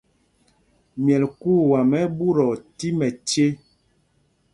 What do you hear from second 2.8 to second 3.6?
mɛce.